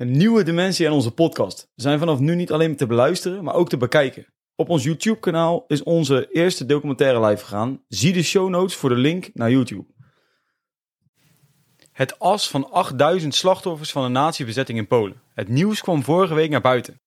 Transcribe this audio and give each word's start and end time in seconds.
Een 0.00 0.16
nieuwe 0.16 0.42
dimensie 0.42 0.86
aan 0.86 0.92
onze 0.92 1.10
podcast. 1.10 1.68
We 1.74 1.82
zijn 1.82 1.98
vanaf 1.98 2.18
nu 2.18 2.34
niet 2.34 2.52
alleen 2.52 2.76
te 2.76 2.86
beluisteren, 2.86 3.44
maar 3.44 3.54
ook 3.54 3.68
te 3.68 3.76
bekijken. 3.76 4.26
Op 4.54 4.68
ons 4.68 4.84
YouTube-kanaal 4.84 5.64
is 5.66 5.82
onze 5.82 6.28
eerste 6.32 6.66
documentaire 6.66 7.26
live 7.26 7.44
gegaan. 7.44 7.82
Zie 7.88 8.12
de 8.12 8.22
show 8.22 8.48
notes 8.48 8.74
voor 8.74 8.88
de 8.88 8.94
link 8.96 9.30
naar 9.34 9.50
YouTube. 9.50 9.86
Het 11.92 12.18
as 12.18 12.50
van 12.50 12.70
8000 12.70 13.34
slachtoffers 13.34 13.92
van 13.92 14.02
de 14.02 14.08
nazi-bezetting 14.08 14.78
in 14.78 14.86
Polen. 14.86 15.22
Het 15.34 15.48
nieuws 15.48 15.80
kwam 15.80 16.02
vorige 16.02 16.34
week 16.34 16.50
naar 16.50 16.60
buiten. 16.60 17.00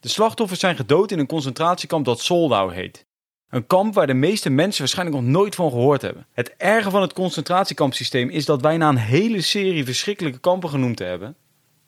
De 0.00 0.08
slachtoffers 0.08 0.60
zijn 0.60 0.76
gedood 0.76 1.10
in 1.10 1.18
een 1.18 1.26
concentratiekamp 1.26 2.04
dat 2.04 2.20
Soldau 2.20 2.74
heet. 2.74 3.06
Een 3.48 3.66
kamp 3.66 3.94
waar 3.94 4.06
de 4.06 4.14
meeste 4.14 4.50
mensen 4.50 4.80
waarschijnlijk 4.80 5.20
nog 5.20 5.30
nooit 5.30 5.54
van 5.54 5.70
gehoord 5.70 6.02
hebben. 6.02 6.26
Het 6.32 6.54
erge 6.56 6.90
van 6.90 7.02
het 7.02 7.12
concentratiekampsysteem 7.12 8.28
is 8.28 8.44
dat 8.44 8.60
wij 8.60 8.76
na 8.76 8.88
een 8.88 8.96
hele 8.96 9.40
serie 9.40 9.84
verschrikkelijke 9.84 10.38
kampen 10.38 10.68
genoemd 10.68 10.98
hebben, 10.98 11.36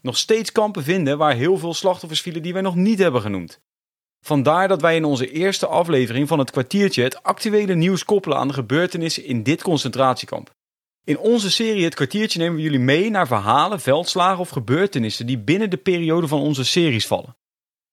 nog 0.09 0.17
steeds 0.17 0.53
kampen 0.53 0.83
vinden 0.83 1.19
waar 1.19 1.35
heel 1.35 1.59
veel 1.59 1.75
slachtoffers 1.75 2.21
vielen 2.21 2.43
die 2.43 2.53
wij 2.53 2.63
nog 2.63 2.75
niet 2.75 2.99
hebben 2.99 3.21
genoemd. 3.21 3.61
Vandaar 4.21 4.69
dat 4.69 4.81
wij 4.81 4.97
in 4.97 5.05
onze 5.05 5.31
eerste 5.31 5.67
aflevering 5.67 6.29
van 6.29 6.39
het 6.39 6.51
kwartiertje 6.51 7.03
het 7.03 7.23
actuele 7.23 7.75
nieuws 7.75 8.05
koppelen 8.05 8.39
aan 8.39 8.49
de 8.49 8.55
gebeurtenissen 8.55 9.25
in 9.25 9.43
dit 9.43 9.63
concentratiekamp. 9.63 10.51
In 11.05 11.19
onze 11.19 11.51
serie 11.51 11.85
Het 11.85 11.95
kwartiertje 11.95 12.39
nemen 12.39 12.57
we 12.57 12.63
jullie 12.63 12.79
mee 12.79 13.11
naar 13.11 13.27
verhalen, 13.27 13.81
veldslagen 13.81 14.39
of 14.39 14.49
gebeurtenissen 14.49 15.27
die 15.27 15.39
binnen 15.39 15.71
de 15.71 15.77
periode 15.77 16.29
van 16.29 16.41
onze 16.41 16.65
series 16.65 17.07
vallen. 17.07 17.37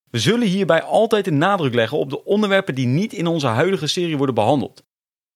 We 0.10 0.20
zullen 0.20 0.48
hierbij 0.48 0.82
altijd 0.82 1.28
een 1.28 1.38
nadruk 1.38 1.74
leggen 1.74 1.98
op 1.98 2.10
de 2.10 2.24
onderwerpen 2.24 2.76
die 2.76 2.88
niet 2.88 3.14
in 3.14 3.28
onze 3.28 3.48
huidige 3.48 3.88
serie 3.88 4.18
worden 4.18 4.36
behandeld. 4.36 4.84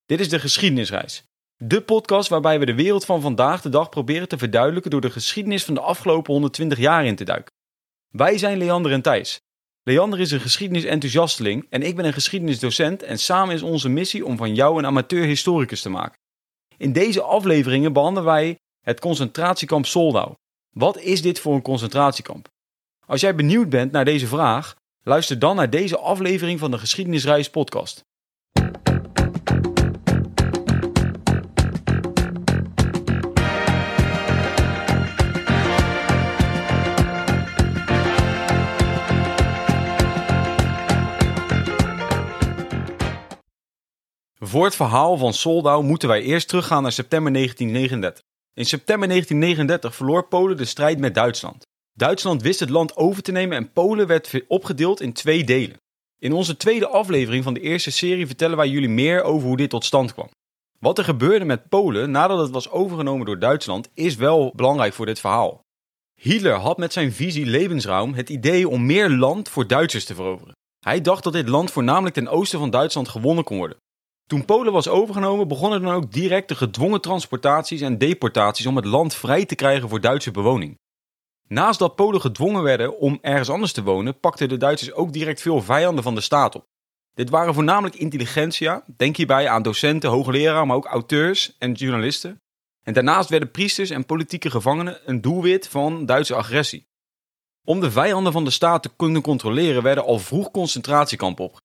Dit 0.05 0.19
is 0.19 0.29
de 0.29 0.39
geschiedenisreis. 0.39 1.28
De 1.63 1.81
podcast 1.81 2.29
waarbij 2.29 2.59
we 2.59 2.65
de 2.65 2.75
wereld 2.75 3.05
van 3.05 3.21
vandaag 3.21 3.61
de 3.61 3.69
dag 3.69 3.89
proberen 3.89 4.27
te 4.27 4.37
verduidelijken 4.37 4.91
door 4.91 5.01
de 5.01 5.11
geschiedenis 5.11 5.65
van 5.65 5.73
de 5.73 5.79
afgelopen 5.79 6.33
120 6.33 6.77
jaar 6.77 7.05
in 7.05 7.15
te 7.15 7.23
duiken. 7.23 7.53
Wij 8.11 8.37
zijn 8.37 8.57
Leander 8.57 8.91
en 8.91 9.01
Thijs. 9.01 9.41
Leander 9.83 10.19
is 10.19 10.31
een 10.31 10.39
geschiedenisenthousiasteling 10.39 11.65
en 11.69 11.81
ik 11.81 11.95
ben 11.95 12.05
een 12.05 12.13
geschiedenisdocent 12.13 13.03
en 13.03 13.19
samen 13.19 13.55
is 13.55 13.61
onze 13.61 13.89
missie 13.89 14.25
om 14.25 14.37
van 14.37 14.55
jou 14.55 14.77
een 14.77 14.85
amateur-historicus 14.85 15.81
te 15.81 15.89
maken. 15.89 16.17
In 16.77 16.93
deze 16.93 17.21
afleveringen 17.21 17.93
behandelen 17.93 18.29
wij 18.29 18.59
het 18.81 18.99
concentratiekamp 18.99 19.85
Soldau. 19.85 20.33
Wat 20.69 20.97
is 20.97 21.21
dit 21.21 21.39
voor 21.39 21.55
een 21.55 21.61
concentratiekamp? 21.61 22.47
Als 23.05 23.21
jij 23.21 23.35
benieuwd 23.35 23.69
bent 23.69 23.91
naar 23.91 24.05
deze 24.05 24.27
vraag, 24.27 24.75
luister 25.03 25.39
dan 25.39 25.55
naar 25.55 25.69
deze 25.69 25.97
aflevering 25.97 26.59
van 26.59 26.71
de 26.71 26.77
Geschiedenisreis 26.77 27.49
podcast. 27.49 28.07
Voor 44.49 44.65
het 44.65 44.75
verhaal 44.75 45.17
van 45.17 45.33
Soldau 45.33 45.83
moeten 45.83 46.07
wij 46.07 46.21
eerst 46.21 46.47
teruggaan 46.47 46.81
naar 46.81 46.91
september 46.91 47.33
1939. 47.33 48.23
In 48.53 48.65
september 48.65 49.07
1939 49.07 49.95
verloor 49.95 50.27
Polen 50.27 50.57
de 50.57 50.65
strijd 50.65 50.99
met 50.99 51.15
Duitsland. 51.15 51.65
Duitsland 51.93 52.41
wist 52.41 52.59
het 52.59 52.69
land 52.69 52.95
over 52.95 53.23
te 53.23 53.31
nemen 53.31 53.57
en 53.57 53.71
Polen 53.71 54.07
werd 54.07 54.41
opgedeeld 54.47 55.01
in 55.01 55.13
twee 55.13 55.43
delen. 55.43 55.77
In 56.19 56.33
onze 56.33 56.57
tweede 56.57 56.87
aflevering 56.87 57.43
van 57.43 57.53
de 57.53 57.59
eerste 57.59 57.91
serie 57.91 58.27
vertellen 58.27 58.57
wij 58.57 58.69
jullie 58.69 58.89
meer 58.89 59.23
over 59.23 59.47
hoe 59.47 59.57
dit 59.57 59.69
tot 59.69 59.85
stand 59.85 60.13
kwam. 60.13 60.29
Wat 60.79 60.97
er 60.97 61.03
gebeurde 61.03 61.45
met 61.45 61.69
Polen 61.69 62.11
nadat 62.11 62.39
het 62.39 62.49
was 62.49 62.69
overgenomen 62.69 63.25
door 63.25 63.39
Duitsland 63.39 63.89
is 63.93 64.15
wel 64.15 64.53
belangrijk 64.55 64.93
voor 64.93 65.05
dit 65.05 65.19
verhaal. 65.19 65.61
Hitler 66.21 66.55
had 66.55 66.77
met 66.77 66.93
zijn 66.93 67.11
visie 67.11 67.45
Lebensraum 67.45 68.13
het 68.13 68.29
idee 68.29 68.69
om 68.69 68.85
meer 68.85 69.09
land 69.09 69.49
voor 69.49 69.67
Duitsers 69.67 70.05
te 70.05 70.15
veroveren. 70.15 70.53
Hij 70.79 71.01
dacht 71.01 71.23
dat 71.23 71.33
dit 71.33 71.49
land 71.49 71.71
voornamelijk 71.71 72.15
ten 72.15 72.27
oosten 72.27 72.59
van 72.59 72.69
Duitsland 72.69 73.09
gewonnen 73.09 73.43
kon 73.43 73.57
worden. 73.57 73.77
Toen 74.29 74.45
Polen 74.45 74.73
was 74.73 74.87
overgenomen 74.87 75.47
begonnen 75.47 75.81
dan 75.81 75.93
ook 75.93 76.11
direct 76.11 76.47
de 76.47 76.55
gedwongen 76.55 77.01
transportaties 77.01 77.81
en 77.81 77.97
deportaties 77.97 78.65
om 78.65 78.75
het 78.75 78.85
land 78.85 79.15
vrij 79.15 79.45
te 79.45 79.55
krijgen 79.55 79.89
voor 79.89 80.01
Duitse 80.01 80.31
bewoning. 80.31 80.79
Naast 81.47 81.79
dat 81.79 81.95
Polen 81.95 82.21
gedwongen 82.21 82.63
werden 82.63 82.99
om 82.99 83.17
ergens 83.21 83.49
anders 83.49 83.71
te 83.71 83.83
wonen, 83.83 84.19
pakten 84.19 84.49
de 84.49 84.57
Duitsers 84.57 84.93
ook 84.93 85.13
direct 85.13 85.41
veel 85.41 85.61
vijanden 85.61 86.03
van 86.03 86.15
de 86.15 86.21
staat 86.21 86.55
op. 86.55 86.65
Dit 87.13 87.29
waren 87.29 87.53
voornamelijk 87.53 87.95
intelligentsia, 87.95 88.83
denk 88.97 89.17
hierbij 89.17 89.49
aan 89.49 89.61
docenten, 89.61 90.09
hoogleraren, 90.09 90.67
maar 90.67 90.75
ook 90.75 90.85
auteurs 90.85 91.55
en 91.57 91.71
journalisten. 91.71 92.41
En 92.83 92.93
daarnaast 92.93 93.29
werden 93.29 93.51
priesters 93.51 93.89
en 93.89 94.05
politieke 94.05 94.49
gevangenen 94.49 94.99
een 95.05 95.21
doelwit 95.21 95.67
van 95.67 96.05
Duitse 96.05 96.35
agressie. 96.35 96.87
Om 97.63 97.79
de 97.79 97.91
vijanden 97.91 98.31
van 98.31 98.43
de 98.43 98.51
staat 98.51 98.83
te 98.83 98.91
kunnen 98.95 99.21
controleren 99.21 99.83
werden 99.83 100.05
al 100.05 100.19
vroeg 100.19 100.51
concentratiekampen 100.51 101.45
op. 101.45 101.59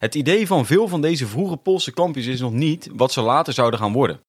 Het 0.00 0.14
idee 0.14 0.46
van 0.46 0.66
veel 0.66 0.88
van 0.88 1.00
deze 1.00 1.26
vroege 1.26 1.56
Poolse 1.56 1.92
kampjes 1.92 2.26
is 2.26 2.40
nog 2.40 2.52
niet 2.52 2.90
wat 2.92 3.12
ze 3.12 3.20
later 3.20 3.52
zouden 3.52 3.80
gaan 3.80 3.92
worden. 3.92 4.20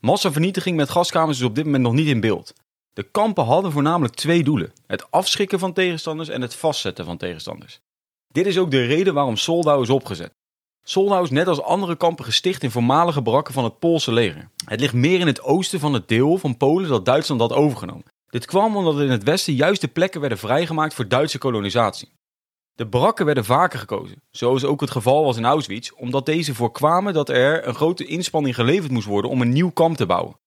Massavernietiging 0.00 0.76
met 0.76 0.90
gaskamers 0.90 1.38
is 1.38 1.44
op 1.44 1.54
dit 1.54 1.64
moment 1.64 1.82
nog 1.82 1.92
niet 1.92 2.06
in 2.06 2.20
beeld. 2.20 2.52
De 2.92 3.02
kampen 3.02 3.44
hadden 3.44 3.72
voornamelijk 3.72 4.14
twee 4.14 4.44
doelen: 4.44 4.72
het 4.86 5.10
afschrikken 5.10 5.58
van 5.58 5.72
tegenstanders 5.72 6.28
en 6.28 6.40
het 6.40 6.54
vastzetten 6.54 7.04
van 7.04 7.16
tegenstanders. 7.16 7.80
Dit 8.28 8.46
is 8.46 8.58
ook 8.58 8.70
de 8.70 8.84
reden 8.84 9.14
waarom 9.14 9.36
Soldau 9.36 9.82
is 9.82 9.90
opgezet. 9.90 10.34
Soldau 10.82 11.24
is 11.24 11.30
net 11.30 11.46
als 11.46 11.62
andere 11.62 11.96
kampen 11.96 12.24
gesticht 12.24 12.62
in 12.62 12.70
voormalige 12.70 13.22
brakken 13.22 13.54
van 13.54 13.64
het 13.64 13.78
Poolse 13.78 14.12
leger. 14.12 14.50
Het 14.64 14.80
ligt 14.80 14.94
meer 14.94 15.20
in 15.20 15.26
het 15.26 15.42
oosten 15.42 15.80
van 15.80 15.92
het 15.92 16.08
deel 16.08 16.38
van 16.38 16.56
Polen 16.56 16.88
dat 16.88 17.04
Duitsland 17.04 17.40
had 17.40 17.52
overgenomen. 17.52 18.04
Dit 18.26 18.46
kwam 18.46 18.76
omdat 18.76 19.00
in 19.00 19.10
het 19.10 19.22
westen 19.22 19.54
juist 19.54 19.80
de 19.80 19.88
plekken 19.88 20.20
werden 20.20 20.38
vrijgemaakt 20.38 20.94
voor 20.94 21.08
Duitse 21.08 21.38
kolonisatie. 21.38 22.08
De 22.78 22.88
brakken 22.88 23.26
werden 23.26 23.44
vaker 23.44 23.78
gekozen, 23.78 24.22
zoals 24.30 24.64
ook 24.64 24.80
het 24.80 24.90
geval 24.90 25.24
was 25.24 25.36
in 25.36 25.44
Auschwitz, 25.44 25.90
omdat 25.90 26.26
deze 26.26 26.54
voorkwamen 26.54 27.14
dat 27.14 27.28
er 27.28 27.66
een 27.66 27.74
grote 27.74 28.04
inspanning 28.04 28.54
geleverd 28.54 28.92
moest 28.92 29.06
worden 29.06 29.30
om 29.30 29.40
een 29.40 29.52
nieuw 29.52 29.70
kamp 29.70 29.96
te 29.96 30.06
bouwen. 30.06 30.38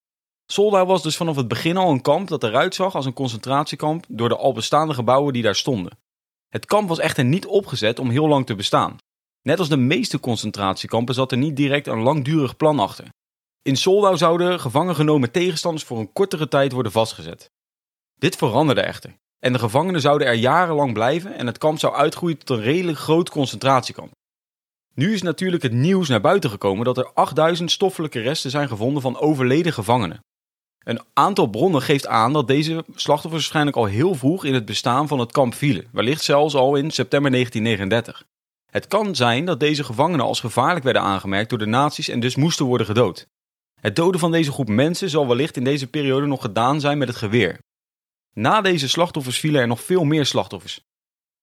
Soldau 0.46 0.88
was 0.88 1.04
dus 1.04 1.18
vanaf 1.18 1.36
het 1.36 1.48
begin 1.48 1.78
al 1.78 1.92
een 1.92 2.02
kamp 2.02 2.28
dat 2.28 2.44
eruit 2.44 2.76
zag 2.76 2.96
als 2.96 3.06
een 3.06 3.14
concentratiekamp 3.14 4.06
door 4.08 4.30
de 4.30 4.38
al 4.38 4.54
bestaande 4.54 4.94
gebouwen 4.94 5.34
die 5.34 5.42
daar 5.42 5.56
stonden. 5.56 5.98
Het 6.50 6.66
kamp 6.66 6.88
was 6.88 7.00
echter 7.00 7.24
niet 7.24 7.46
opgezet 7.46 8.00
om 8.00 8.10
heel 8.10 8.28
lang 8.28 8.46
te 8.46 8.56
bestaan. 8.56 8.98
Net 9.42 9.60
als 9.60 9.70
de 9.70 9.78
meeste 9.78 10.20
concentratiekampen 10.20 11.14
zat 11.14 11.32
er 11.32 11.38
niet 11.38 11.56
direct 11.56 11.88
een 11.88 12.02
langdurig 12.02 12.58
plan 12.58 12.80
achter. 12.80 13.08
In 13.62 13.76
Soldau 13.78 14.18
zouden 14.18 14.60
gevangen 14.60 14.96
genomen 14.96 15.32
tegenstanders 15.32 15.84
voor 15.84 16.00
een 16.00 16.14
kortere 16.14 16.48
tijd 16.48 16.72
worden 16.72 16.92
vastgezet. 16.92 17.52
Dit 18.16 18.36
veranderde 18.36 18.82
echter. 18.82 19.20
En 19.46 19.54
de 19.54 19.60
gevangenen 19.60 20.02
zouden 20.02 20.28
er 20.28 20.34
jarenlang 20.34 20.94
blijven 20.94 21.38
en 21.38 21.46
het 21.46 21.58
kamp 21.58 21.80
zou 21.80 21.94
uitgroeien 21.94 22.38
tot 22.38 22.50
een 22.50 22.64
redelijk 22.64 22.98
groot 22.98 23.30
concentratiekamp. 23.30 24.12
Nu 24.94 25.14
is 25.14 25.22
natuurlijk 25.22 25.64
het 25.64 25.72
nieuws 25.72 26.08
naar 26.08 26.22
buiten 26.22 26.50
gekomen 26.50 26.86
dat 26.86 26.98
er 26.98 27.12
8000 27.14 27.72
stoffelijke 27.72 28.20
resten 28.20 28.52
zijn 28.52 28.68
gevonden 28.68 29.02
van 29.02 29.20
overleden 29.20 29.74
gevangenen. 29.74 30.20
Een 30.84 31.02
aantal 31.14 31.48
bronnen 31.48 31.82
geeft 31.82 32.08
aan 32.08 32.34
dat 32.34 32.48
deze 32.48 32.86
slachtoffers 32.96 33.32
waarschijnlijk 33.32 33.78
al 33.78 33.86
heel 33.86 34.16
vroeg 34.16 34.46
in 34.46 34.54
het 34.54 34.66
bestaan 34.66 35.08
van 35.08 35.20
het 35.20 35.32
kamp 35.32 35.54
vielen, 35.54 35.88
wellicht 35.92 36.24
zelfs 36.24 36.56
al 36.56 36.76
in 36.76 36.92
september 36.92 37.32
1939. 37.32 38.24
Het 38.72 38.88
kan 38.88 39.16
zijn 39.16 39.46
dat 39.46 39.60
deze 39.60 39.84
gevangenen 39.84 40.26
als 40.26 40.40
gevaarlijk 40.40 40.84
werden 40.84 41.02
aangemerkt 41.02 41.50
door 41.50 41.60
de 41.60 41.66
nazi's 41.66 42.08
en 42.08 42.20
dus 42.20 42.36
moesten 42.36 42.66
worden 42.66 42.86
gedood. 42.86 43.28
Het 43.80 43.96
doden 43.96 44.20
van 44.20 44.32
deze 44.32 44.52
groep 44.52 44.68
mensen 44.68 45.10
zal 45.10 45.28
wellicht 45.28 45.58
in 45.58 45.64
deze 45.64 45.88
periode 45.88 46.26
nog 46.26 46.42
gedaan 46.42 46.80
zijn 46.80 46.98
met 46.98 47.08
het 47.08 47.18
geweer. 47.18 47.60
Na 48.34 48.62
deze 48.62 48.90
slachtoffers 48.90 49.40
vielen 49.40 49.62
er 49.62 49.68
nog 49.68 49.82
veel 49.82 50.04
meer 50.04 50.26
slachtoffers. 50.26 50.86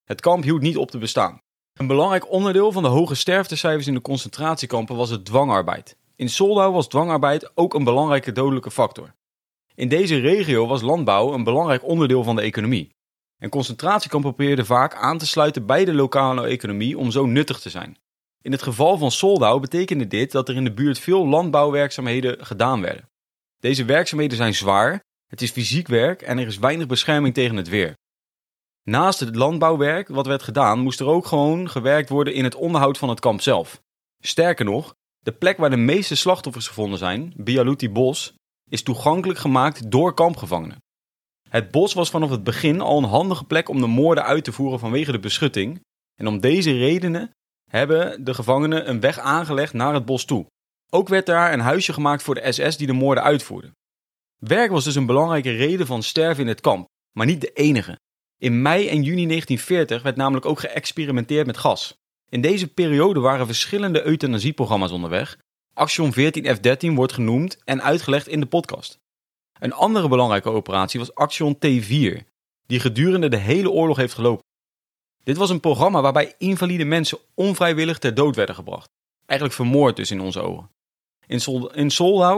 Het 0.05 0.21
kamp 0.21 0.43
hield 0.43 0.61
niet 0.61 0.77
op 0.77 0.91
te 0.91 0.99
bestaan. 0.99 1.41
Een 1.73 1.87
belangrijk 1.87 2.31
onderdeel 2.31 2.73
van 2.73 2.83
de 2.83 2.89
hoge 2.89 3.15
sterftecijfers 3.15 3.87
in 3.87 3.95
de 3.95 4.01
concentratiekampen 4.01 4.97
was 4.97 5.11
het 5.11 5.25
dwangarbeid. 5.25 5.97
In 6.17 6.29
Soldau 6.29 6.73
was 6.73 6.89
dwangarbeid 6.89 7.51
ook 7.57 7.75
een 7.75 7.85
belangrijke 7.85 8.33
dodelijke 8.33 8.71
factor. 8.71 9.15
In 9.75 9.89
deze 9.89 10.19
regio 10.19 10.67
was 10.67 10.83
landbouw 10.83 11.33
een 11.33 11.45
belangrijk 11.45 11.85
onderdeel 11.85 12.23
van 12.23 12.37
de 12.37 12.43
economie. 12.43 12.97
En 13.39 13.49
concentratiekampen 13.49 14.35
probeerden 14.35 14.67
vaak 14.67 14.95
aan 14.95 15.19
te 15.19 15.27
sluiten 15.27 15.67
bij 15.67 15.85
de 15.85 15.95
lokale 15.95 16.47
economie 16.47 16.99
om 16.99 17.11
zo 17.11 17.27
nuttig 17.27 17.61
te 17.61 17.71
zijn. 17.71 17.97
In 18.43 18.53
het 18.53 18.63
geval 18.63 18.99
van 18.99 19.11
Soldau 19.11 19.61
betekende 19.61 20.07
dit 20.07 20.33
dat 20.33 20.49
er 20.49 20.57
in 20.57 20.65
de 20.65 20.73
buurt 20.73 20.99
veel 20.99 21.27
landbouwwerkzaamheden 21.27 22.47
gedaan 22.47 22.81
werden. 22.81 23.09
Deze 23.61 23.85
werkzaamheden 23.85 24.37
zijn 24.37 24.55
zwaar, 24.55 25.05
het 25.29 25.43
is 25.43 25.51
fysiek 25.51 25.89
werk 25.89 26.23
en 26.23 26.39
er 26.39 26.47
is 26.47 26.59
weinig 26.59 26.87
bescherming 26.87 27.35
tegen 27.35 27.57
het 27.57 27.69
weer. 27.69 27.97
Naast 28.83 29.21
het 29.21 29.37
landbouwwerk 29.37 30.09
wat 30.09 30.27
werd 30.27 30.43
gedaan, 30.43 30.79
moest 30.79 31.01
er 31.01 31.07
ook 31.07 31.27
gewoon 31.27 31.71
gewerkt 31.71 32.09
worden 32.09 32.35
in 32.35 32.45
het 32.45 32.55
onderhoud 32.55 32.99
van 32.99 33.09
het 33.09 33.21
kamp 33.21 33.41
zelf. 33.41 33.83
Sterker 34.23 34.65
nog, 34.65 34.95
de 35.19 35.33
plek 35.33 35.57
waar 35.57 35.71
de 35.71 35.77
meeste 35.77 36.17
slachtoffers 36.17 36.69
gevonden 36.69 36.99
zijn, 36.99 37.33
Bialuti 37.37 37.91
Bos, 37.91 38.35
is 38.71 38.83
toegankelijk 38.83 39.39
gemaakt 39.39 39.91
door 39.91 40.15
kampgevangenen. 40.15 40.83
Het 41.49 41.71
bos 41.71 41.95
was 41.95 42.11
vanaf 42.11 42.31
het 42.31 42.45
begin 42.45 42.81
al 42.81 42.99
een 42.99 43.05
handige 43.05 43.45
plek 43.45 43.69
om 43.69 43.81
de 43.81 43.87
moorden 43.87 44.25
uit 44.25 44.45
te 44.45 44.53
voeren 44.53 44.79
vanwege 44.79 45.13
de 45.13 45.19
beschutting. 45.19 45.81
En 46.15 46.27
om 46.27 46.41
deze 46.41 46.73
redenen 46.73 47.31
hebben 47.71 48.25
de 48.25 48.35
gevangenen 48.35 48.89
een 48.89 49.01
weg 49.01 49.19
aangelegd 49.19 49.73
naar 49.73 49.95
het 49.95 50.05
bos 50.05 50.25
toe. 50.25 50.47
Ook 50.91 51.09
werd 51.09 51.27
daar 51.27 51.53
een 51.53 51.61
huisje 51.61 51.93
gemaakt 51.93 52.23
voor 52.23 52.35
de 52.35 52.53
SS 52.53 52.77
die 52.77 52.87
de 52.87 52.93
moorden 52.93 53.25
uitvoerde. 53.25 53.73
Werk 54.39 54.71
was 54.71 54.85
dus 54.85 54.95
een 54.95 55.07
belangrijke 55.07 55.51
reden 55.51 55.87
van 55.87 56.03
sterven 56.03 56.43
in 56.43 56.49
het 56.49 56.61
kamp, 56.61 56.89
maar 57.13 57.27
niet 57.27 57.41
de 57.41 57.53
enige. 57.53 57.99
In 58.39 58.63
mei 58.63 58.89
en 58.89 59.03
juni 59.03 59.27
1940 59.27 60.03
werd 60.03 60.17
namelijk 60.17 60.47
ook 60.47 60.61
geëxperimenteerd 60.61 61.47
met 61.47 61.57
gas. 61.57 61.97
In 62.29 62.41
deze 62.41 62.69
periode 62.69 63.21
waren 63.21 63.47
verschillende 63.47 64.03
euthanasieprogramma's 64.03 64.91
onderweg. 64.91 65.39
Action 65.75 66.13
14F13 66.15 66.95
wordt 66.95 67.13
genoemd 67.13 67.59
en 67.65 67.83
uitgelegd 67.83 68.29
in 68.29 68.41
de 68.41 68.47
podcast. 68.47 68.99
Een 69.59 69.73
andere 69.73 70.09
belangrijke 70.09 70.51
operatie 70.51 71.01
was 71.01 71.15
Action 71.15 71.57
T4, 71.57 72.25
die 72.67 72.81
gedurende 72.81 73.29
de 73.29 73.37
hele 73.37 73.71
oorlog 73.71 73.97
heeft 73.97 74.15
gelopen. 74.15 74.45
Dit 75.23 75.37
was 75.37 75.51
een 75.51 75.61
programma 75.61 76.01
waarbij 76.01 76.35
invalide 76.39 76.85
mensen 76.85 77.19
onvrijwillig 77.35 77.99
ter 77.99 78.15
dood 78.15 78.37
werden 78.37 78.55
gebracht. 78.55 78.89
Eigenlijk 79.27 79.59
vermoord 79.59 79.97
dus 79.97 80.11
in 80.11 80.21
onze 80.21 80.41
ogen. 80.41 80.71
In, 81.29 81.41
Sol 81.41 81.73
in 81.73 81.91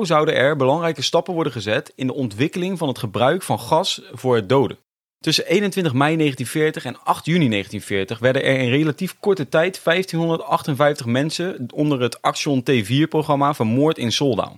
zouden 0.06 0.34
er 0.34 0.56
belangrijke 0.56 1.02
stappen 1.02 1.34
worden 1.34 1.52
gezet 1.52 1.92
in 1.94 2.06
de 2.06 2.14
ontwikkeling 2.14 2.78
van 2.78 2.88
het 2.88 2.98
gebruik 2.98 3.42
van 3.42 3.58
gas 3.58 4.02
voor 4.12 4.34
het 4.34 4.48
doden. 4.48 4.78
Tussen 5.18 5.46
21 5.46 5.92
mei 5.92 6.16
1940 6.16 6.84
en 6.84 7.04
8 7.04 7.26
juni 7.26 7.48
1940 7.48 8.18
werden 8.18 8.44
er 8.44 8.58
in 8.58 8.70
relatief 8.70 9.16
korte 9.20 9.48
tijd 9.48 9.80
1558 9.84 11.06
mensen 11.06 11.66
onder 11.74 12.00
het 12.00 12.22
Action 12.22 12.62
T4-programma 12.70 13.54
vermoord 13.54 13.98
in 13.98 14.12
Soldau. 14.12 14.56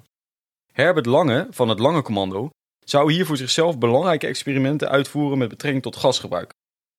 Herbert 0.72 1.06
Lange 1.06 1.46
van 1.50 1.68
het 1.68 1.78
Lange 1.78 2.02
Commando 2.02 2.50
zou 2.84 3.12
hier 3.12 3.26
voor 3.26 3.36
zichzelf 3.36 3.78
belangrijke 3.78 4.26
experimenten 4.26 4.88
uitvoeren 4.88 5.38
met 5.38 5.48
betrekking 5.48 5.82
tot 5.82 5.96
gasgebruik. 5.96 6.52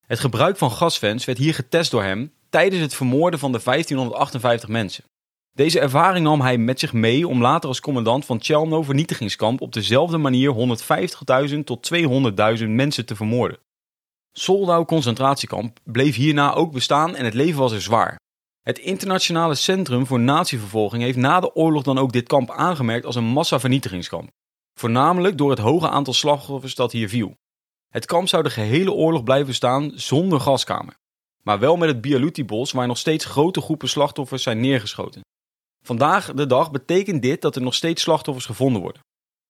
Het 0.08 0.20
gebruik 0.20 0.58
van 0.58 0.72
gasfans 0.72 1.26
werd 1.26 1.38
hier 1.38 1.54
getest 1.54 1.92
door 1.92 2.04
hem 2.04 2.34
tijdens 2.50 2.82
het 2.82 2.96
vermoorden 2.96 3.40
van 3.40 3.52
de 3.52 3.62
1558 3.64 4.70
mensen. 4.70 5.04
Deze 5.56 5.80
ervaring 5.80 6.26
nam 6.26 6.42
hij 6.42 6.58
met 6.58 6.80
zich 6.80 6.94
mee 6.94 7.28
om 7.28 7.42
later 7.42 7.70
als 7.70 7.80
commandant 7.80 8.26
van 8.26 8.42
Chelmno 8.42 8.84
vernietigingskamp 8.84 9.62
op 9.62 9.74
dezelfde 9.74 10.18
manier 10.18 10.78
150.000 11.50 11.60
tot 11.64 11.92
200.000 12.60 12.68
mensen 12.68 13.06
te 13.06 13.16
vermoorden. 13.16 13.60
Soldau 14.32 14.86
concentratiekamp 14.86 15.80
bleef 15.84 16.16
hierna 16.16 16.54
ook 16.54 16.72
bestaan 16.72 17.16
en 17.16 17.26
het 17.26 17.34
leven 17.34 17.60
was 17.60 17.72
er 17.72 17.82
zwaar. 17.82 18.20
Het 18.62 18.80
internationale 18.80 19.56
centrum 19.56 20.06
voor 20.06 20.20
natievervolging 20.20 21.04
heeft 21.04 21.18
na 21.18 21.40
de 21.40 21.56
oorlog 21.56 21.84
dan 21.84 21.98
ook 21.98 22.12
dit 22.12 22.28
kamp 22.28 22.52
aangemerkt 22.52 23.06
als 23.06 23.16
een 23.16 23.24
massavernietigingskamp. 23.24 24.30
Voornamelijk 24.80 25.38
door 25.38 25.50
het 25.50 25.60
hoge 25.60 25.90
aantal 25.90 26.14
slachtoffers 26.14 26.76
dat 26.76 26.92
hier 26.92 27.10
viel. 27.10 27.36
Het 27.90 28.06
kamp 28.06 28.28
zou 28.28 28.44
de 28.44 28.50
gehele 28.50 28.92
oorlog 28.92 29.24
blijven 29.24 29.54
staan 29.54 29.92
zonder 29.96 30.40
gaskamer. 30.40 30.98
Maar 31.44 31.60
wel 31.60 31.78
met 31.78 31.90
het 31.90 32.02
Bialuti-bos 32.02 32.72
waar 32.72 32.88
nog 32.88 32.98
steeds 32.98 33.26
grote 33.26 33.62
groepen 33.62 33.90
slachtoffers 33.90 34.44
zijn 34.44 34.60
neergeschoten. 34.60 35.22
Vandaag 35.84 36.34
de 36.34 36.46
dag 36.46 36.72
betekent 36.72 37.22
dit 37.22 37.42
dat 37.42 37.56
er 37.56 37.62
nog 37.62 37.74
steeds 37.74 38.02
slachtoffers 38.02 38.46
gevonden 38.46 38.82
worden. 38.82 39.02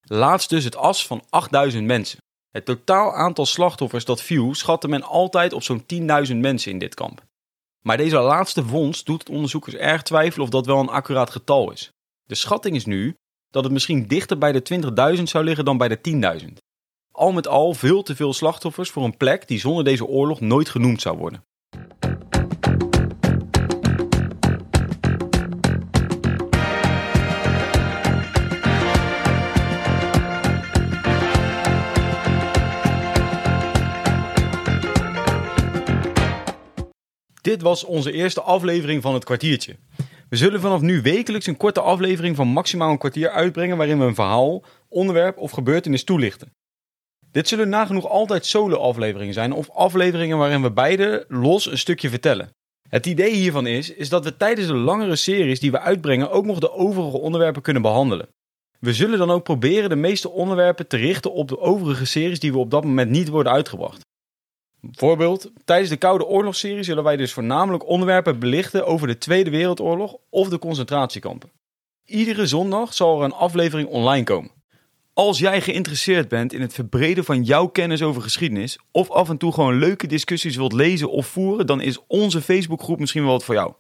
Laatst 0.02 0.50
dus 0.50 0.64
het 0.64 0.76
as 0.76 1.08
van 1.08 1.24
8000 1.30 1.86
mensen. 1.86 2.18
Het 2.52 2.66
totaal 2.66 3.14
aantal 3.14 3.46
slachtoffers 3.46 4.06
dat 4.06 4.22
viel 4.22 4.56
schatte 4.56 4.88
men 4.88 5.04
altijd 5.04 5.54
op 5.54 5.64
zo'n 5.64 5.84
10.000 6.28 6.36
mensen 6.36 6.72
in 6.72 6.80
dit 6.80 6.94
kamp. 6.94 7.24
Maar 7.82 7.98
deze 7.98 8.18
laatste 8.18 8.66
vondst 8.66 9.06
doet 9.06 9.30
onderzoekers 9.30 9.76
erg 9.76 10.02
twijfelen 10.02 10.46
of 10.46 10.52
dat 10.52 10.66
wel 10.66 10.80
een 10.80 10.90
accuraat 10.90 11.30
getal 11.30 11.72
is. 11.72 11.92
De 12.24 12.36
schatting 12.36 12.76
is 12.76 12.86
nu 12.86 13.16
dat 13.50 13.64
het 13.64 13.74
misschien 13.74 14.08
dichter 14.08 14.38
bij 14.38 14.52
de 14.52 15.14
20.000 15.18 15.24
zou 15.24 15.44
liggen 15.44 15.66
dan 15.66 15.78
bij 15.78 15.88
de 15.88 16.42
10.000. 16.42 16.48
Al 17.12 17.32
met 17.32 17.48
al 17.48 17.74
veel 17.74 18.04
te 18.04 18.16
veel 18.16 18.34
slachtoffers 18.34 18.90
voor 18.90 19.04
een 19.04 19.18
plek 19.18 19.48
die 19.48 19.60
zonder 19.60 19.84
deze 19.84 20.06
oorlog 20.06 20.40
nooit 20.40 20.70
genoemd 20.70 21.02
zou 21.02 21.18
worden. 21.18 21.44
Dit 37.54 37.62
was 37.62 37.84
onze 37.84 38.12
eerste 38.12 38.42
aflevering 38.42 39.02
van 39.02 39.14
het 39.14 39.24
kwartiertje. 39.24 39.76
We 40.30 40.36
zullen 40.36 40.62
vanaf 40.62 40.82
nu 40.82 41.02
wekelijks 41.02 41.48
een 41.48 41.58
korte 41.58 41.82
aflevering 41.82 42.36
van 42.36 42.48
maximaal 42.48 42.92
een 42.92 42.98
kwartier 42.98 43.30
uitbrengen 43.30 43.78
waarin 43.78 44.00
we 44.00 44.06
een 44.06 44.16
verhaal, 44.16 44.64
onderwerp 44.90 45.38
of 45.38 45.52
gebeurtenis 45.52 46.04
toelichten. 46.04 46.54
Dit 47.32 47.48
zullen 47.48 47.70
nagenoeg 47.70 48.08
altijd 48.08 48.46
solo-afleveringen 48.46 49.34
zijn 49.34 49.52
of 49.52 49.70
afleveringen 49.70 50.38
waarin 50.38 50.62
we 50.62 50.72
beide 50.72 51.26
los 51.28 51.72
een 51.72 51.78
stukje 51.78 52.10
vertellen. 52.10 52.50
Het 52.90 53.06
idee 53.06 53.34
hiervan 53.34 53.68
is, 53.68 53.90
is 53.90 54.10
dat 54.10 54.24
we 54.24 54.38
tijdens 54.38 54.68
de 54.68 54.74
langere 54.74 55.16
series 55.16 55.60
die 55.60 55.72
we 55.72 55.80
uitbrengen 55.80 56.32
ook 56.32 56.46
nog 56.46 56.60
de 56.60 56.72
overige 56.72 57.20
onderwerpen 57.20 57.62
kunnen 57.62 57.82
behandelen. 57.82 58.28
We 58.80 58.94
zullen 58.94 59.18
dan 59.18 59.32
ook 59.32 59.44
proberen 59.44 59.90
de 59.90 59.96
meeste 59.96 60.30
onderwerpen 60.30 60.88
te 60.88 60.98
richten 60.98 61.34
op 61.34 61.48
de 61.48 61.60
overige 61.60 62.06
series 62.06 62.40
die 62.40 62.52
we 62.52 62.58
op 62.58 62.72
dat 62.72 62.84
moment 62.84 63.10
niet 63.10 63.30
worden 63.30 63.52
uitgebracht. 63.52 64.02
Voorbeeld, 64.92 65.52
tijdens 65.66 65.90
de 65.90 65.98
Koude 65.98 66.26
Oorlogsserie 66.26 66.84
zullen 66.84 67.04
wij 67.04 67.18
dus 67.18 67.34
voornamelijk 67.34 67.88
onderwerpen 67.88 68.40
belichten 68.40 68.86
over 68.86 69.08
de 69.08 69.18
Tweede 69.18 69.50
Wereldoorlog 69.50 70.18
of 70.30 70.50
de 70.50 70.60
concentratiekampen. 70.60 71.52
Iedere 72.06 72.48
zondag 72.48 72.94
zal 72.94 73.18
er 73.18 73.24
een 73.24 73.34
aflevering 73.34 73.90
online 73.90 74.24
komen. 74.24 74.52
Als 75.14 75.40
jij 75.40 75.62
geïnteresseerd 75.62 76.28
bent 76.28 76.54
in 76.54 76.62
het 76.62 76.74
verbreden 76.74 77.24
van 77.24 77.44
jouw 77.44 77.68
kennis 77.68 78.02
over 78.02 78.22
geschiedenis, 78.22 78.80
of 78.92 79.10
af 79.10 79.30
en 79.30 79.38
toe 79.38 79.54
gewoon 79.54 79.80
leuke 79.80 80.08
discussies 80.08 80.56
wilt 80.56 80.74
lezen 80.74 81.12
of 81.12 81.28
voeren, 81.28 81.66
dan 81.66 81.82
is 81.82 82.00
onze 82.08 82.42
Facebookgroep 82.42 83.00
misschien 83.00 83.24
wel 83.24 83.32
wat 83.32 83.44
voor 83.44 83.56
jou. 83.56 83.74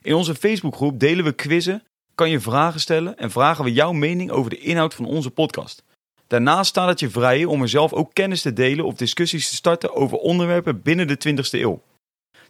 In 0.00 0.14
onze 0.14 0.34
Facebookgroep 0.34 1.00
delen 1.00 1.24
we 1.24 1.32
quizzen, 1.32 1.82
kan 2.14 2.30
je 2.30 2.40
vragen 2.40 2.80
stellen 2.80 3.16
en 3.16 3.30
vragen 3.30 3.64
we 3.64 3.72
jouw 3.72 3.92
mening 3.92 4.30
over 4.30 4.50
de 4.50 4.58
inhoud 4.58 4.94
van 4.94 5.04
onze 5.04 5.30
podcast. 5.30 5.84
Daarnaast 6.28 6.68
staat 6.68 6.88
het 6.88 7.00
je 7.00 7.10
vrij 7.10 7.44
om 7.44 7.62
er 7.62 7.68
zelf 7.68 7.92
ook 7.92 8.10
kennis 8.12 8.42
te 8.42 8.52
delen 8.52 8.84
of 8.84 8.94
discussies 8.94 9.48
te 9.48 9.54
starten 9.54 9.94
over 9.94 10.18
onderwerpen 10.18 10.82
binnen 10.82 11.06
de 11.06 11.18
20e 11.28 11.50
eeuw. 11.50 11.82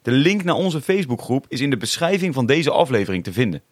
De 0.03 0.11
link 0.11 0.45
naar 0.45 0.55
onze 0.55 0.81
Facebookgroep 0.81 1.47
is 1.49 1.61
in 1.61 1.71
de 1.71 1.77
beschrijving 1.77 2.35
van 2.35 2.47
deze 2.47 2.71
aflevering 2.71 3.25
te 3.25 3.33
vinden. 3.33 3.63